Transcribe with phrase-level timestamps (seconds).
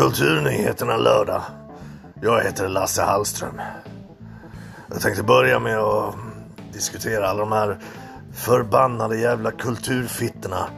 [0.00, 1.42] Kulturnyheterna lördag.
[2.22, 3.60] Jag heter Lasse Hallström.
[4.90, 6.14] Jag tänkte börja med att
[6.72, 7.78] diskutera alla de här
[8.34, 10.68] förbannade jävla kulturfittorna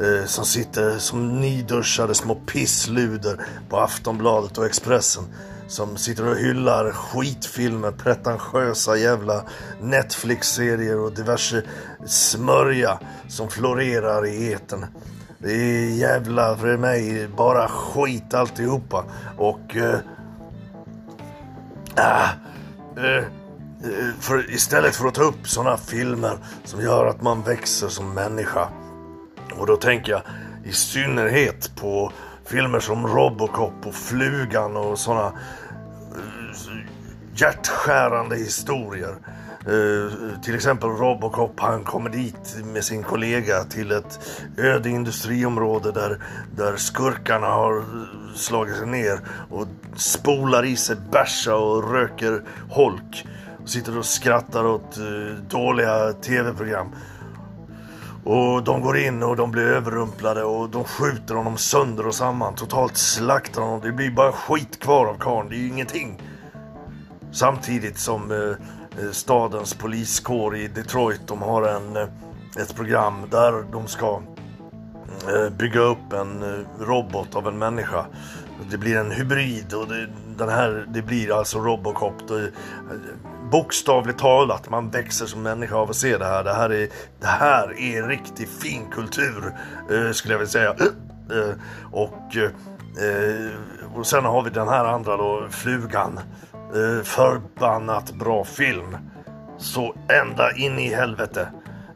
[0.00, 5.24] eh, som sitter som nyduschade små pissluder på Aftonbladet och Expressen
[5.68, 9.44] som sitter och hyllar skitfilmer, pretentiösa jävla
[9.80, 11.62] Netflix-serier och diverse
[12.06, 14.86] smörja som florerar i etern.
[15.42, 19.04] Det är jävla för mig bara skit alltihopa.
[19.36, 19.76] Och...
[19.76, 19.98] Eh,
[21.96, 22.28] ah,
[22.96, 23.24] eh, eh,
[24.20, 28.68] för istället för att ta upp sådana filmer som gör att man växer som människa.
[29.58, 30.22] Och då tänker jag
[30.64, 32.12] i synnerhet på
[32.44, 36.76] filmer som Robocop och Flugan och sådana eh,
[37.34, 39.14] hjärtskärande historier.
[39.66, 44.20] Eh, till exempel Robocop, han kommer dit med sin kollega till ett
[44.58, 46.22] öde industriområde där,
[46.56, 47.84] där skurkarna har
[48.34, 49.20] slagit sig ner
[49.50, 53.26] och spolar i sig bärsa och röker holk.
[53.62, 56.94] Och sitter och skrattar åt eh, dåliga tv-program.
[58.24, 62.54] Och de går in och de blir överrumplade och de skjuter honom sönder och samman.
[62.54, 63.80] Totalt slaktar honom.
[63.80, 65.48] Det blir bara skit kvar av karln.
[65.48, 66.22] Det är ju ingenting.
[67.32, 68.56] Samtidigt som Eh,
[68.98, 71.20] Eh, stadens poliskår i Detroit.
[71.26, 72.08] De har en, eh,
[72.58, 74.22] ett program där de ska
[75.28, 78.06] eh, bygga upp en robot av en människa.
[78.70, 82.28] Det blir en hybrid och det, den här, det blir alltså Robocop.
[82.28, 82.50] Det,
[83.50, 86.44] bokstavligt talat, man växer som människa av att se det här.
[86.44, 86.88] Det här är,
[87.20, 89.52] det här är riktig fin kultur,
[90.12, 90.74] skulle jag vilja säga.
[91.92, 92.36] och,
[93.94, 96.20] och sen har vi den här andra då, Flugan.
[96.74, 98.96] Eh, förbannat bra film.
[99.58, 101.48] Så ända in i helvete.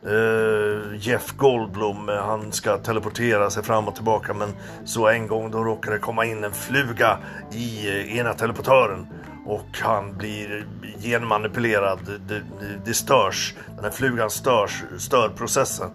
[0.06, 4.48] Uh, Jeff Goldblum, eh, han ska teleportera sig fram och tillbaka men
[4.84, 7.18] så en gång då råkar det komma in en fluga
[7.52, 9.06] i uh, ena teleportören
[9.46, 10.66] och han blir
[11.02, 11.98] genmanipulerad.
[12.06, 12.42] Det, det,
[12.84, 15.90] det störs, den här flugan störs, stör processen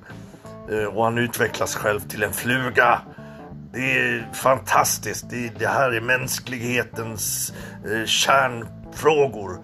[0.72, 3.02] uh, och han utvecklas själv till en fluga.
[3.72, 5.30] Det är fantastiskt.
[5.30, 7.54] Det, det här är mänsklighetens
[7.86, 9.60] eh, kärnfrågor.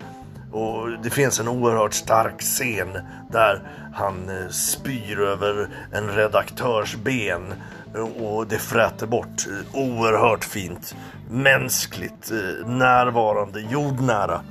[0.52, 3.00] Och det finns en oerhört stark scen
[3.32, 3.62] där
[3.94, 7.54] han eh, spyr över en redaktörs ben
[7.96, 9.46] eh, och det fräter bort.
[9.74, 10.96] Oerhört fint.
[11.30, 14.42] Mänskligt, eh, närvarande, jordnära.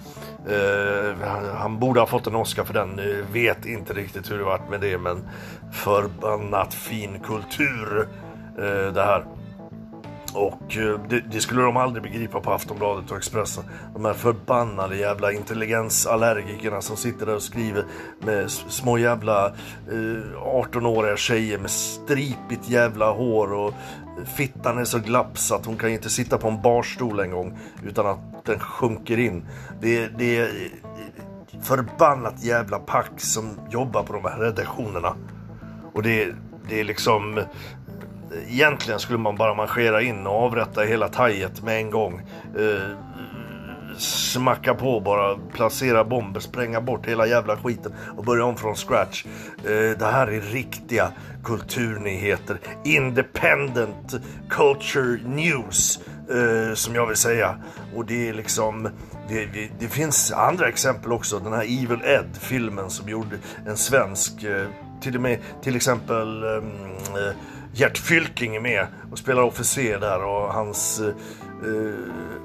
[0.49, 2.99] Eh, han borde ha fått en Oscar för den.
[2.99, 5.29] Eh, vet inte riktigt hur det varit med det men
[5.73, 8.09] förbannat fin kultur
[8.95, 9.25] det här.
[10.35, 13.65] Och eh, det, det, skulle de aldrig begripa på Aftonbladet och Expressen.
[13.95, 17.85] De här förbannade jävla intelligensallergikerna som sitter där och skriver
[18.21, 23.75] med små jävla eh, 18-åriga tjejer med stripigt jävla hår och
[24.37, 27.59] fittan är så glapp så att hon kan inte sitta på en barstol en gång
[27.85, 29.47] utan att den sjunker in.
[29.81, 35.17] Det, det är eh, förbannat jävla pack som jobbar på de här redaktionerna.
[35.93, 36.35] Och det,
[36.69, 37.41] det är liksom
[38.49, 42.21] egentligen skulle man bara marschera in och avrätta hela tajet med en gång.
[42.59, 42.97] Eh,
[43.99, 49.25] smacka på bara, placera bomber, spränga bort hela jävla skiten och börja om från scratch.
[49.59, 51.13] Eh, det här är riktiga
[51.45, 52.61] kulturnyheter.
[52.85, 54.15] Independent
[54.49, 57.57] culture news, eh, som jag vill säga.
[57.95, 58.89] Och det är liksom...
[59.29, 61.39] Det, det, det, finns andra exempel också.
[61.39, 63.37] Den här Evil Ed filmen som gjorde
[63.67, 64.67] en svensk, eh,
[65.01, 66.65] till och med till exempel ehm,
[67.17, 67.35] eh,
[67.77, 71.95] Gert Fylking är med och spelar officer där och hans eh, eh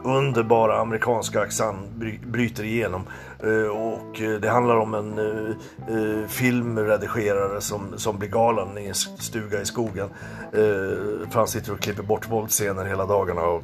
[0.03, 3.07] underbara amerikanska accent bry bryter igenom.
[3.43, 5.55] Eh, och eh, det handlar om en eh,
[5.95, 10.09] eh, filmredigerare som, som blir galen i en stuga i skogen.
[10.51, 13.41] för han sitter och klipper bort våldsscener hela dagarna.
[13.41, 13.63] Och,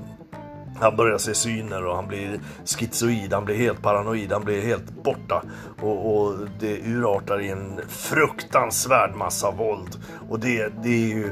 [0.80, 5.04] han börjar se syner och han blir schizoid, han blir helt paranoid, han blir helt
[5.04, 5.44] borta.
[5.82, 10.00] Och, och det urartar i en fruktansvärd massa våld.
[10.30, 11.32] Och det, det är ju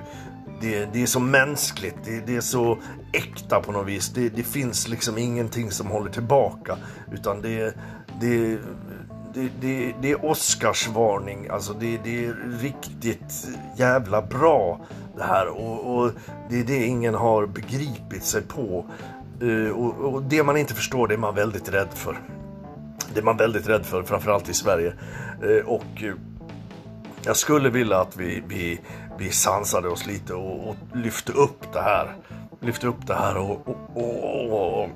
[0.61, 2.77] det, det, är så mänskligt, det, det, är så
[3.13, 4.09] äkta på något vis.
[4.09, 6.77] Det, det, finns liksom ingenting som håller tillbaka.
[7.11, 7.75] Utan det,
[8.21, 8.57] det,
[9.33, 13.47] det, det, är Oscarsvarning, alltså det, det är riktigt
[13.77, 14.79] jävla bra
[15.17, 15.47] det här.
[15.47, 16.11] Och, och
[16.49, 18.85] det är det ingen har begripit sig på.
[19.41, 22.19] Eh, och, och, det man inte förstår det är man väldigt rädd för.
[23.13, 24.93] Det är man väldigt rädd för, framförallt i Sverige.
[25.43, 26.13] Eh, och eh,
[27.25, 28.79] jag skulle vilja att vi, vi,
[29.17, 32.15] vi sansade oss lite och, och lyfte upp det här.
[32.59, 34.89] Lyfte upp det här och, och, och,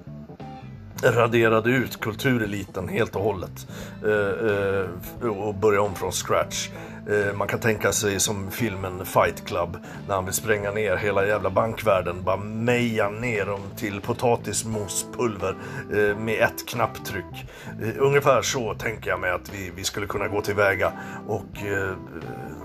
[1.04, 3.68] raderade ut kultureliten helt och hållet
[4.06, 4.48] eh,
[5.22, 6.70] eh, och började om från scratch.
[7.10, 9.78] Eh, man kan tänka sig som filmen Fight Club
[10.08, 15.56] när han vill spränga ner hela jävla bankvärlden, bara meja ner dem till potatismospulver
[15.94, 17.46] eh, med ett knapptryck.
[17.82, 20.92] Eh, ungefär så tänker jag mig att vi, vi skulle kunna gå tillväga
[21.28, 22.57] och, eh, och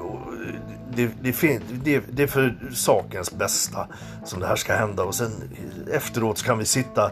[0.94, 3.86] det, det, det, det, är för sakens bästa
[4.24, 5.30] som det här ska hända och sen
[5.92, 7.10] efteråt så kan vi sitta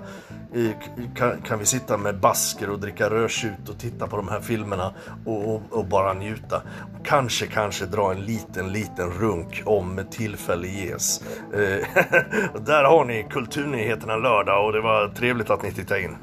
[1.17, 4.94] kan, kan vi sitta med basker och dricka rödtjut och titta på de här filmerna
[5.25, 6.62] och, och, och bara njuta.
[7.05, 11.23] Kanske, kanske dra en liten, liten runk om tillfälle ges.
[11.53, 11.87] Eh,
[12.67, 16.17] där har ni Kulturnyheterna lördag och det var trevligt att ni tittade in.